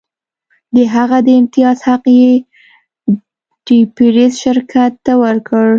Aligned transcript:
د 0.75 0.77
هغه 0.95 1.17
د 1.27 1.29
امتیاز 1.39 1.77
حق 1.87 2.03
یې 2.19 2.31
ډي 3.65 3.79
بیرز 3.95 4.31
شرکت 4.43 4.91
ته 5.05 5.13
ورکړ. 5.23 5.65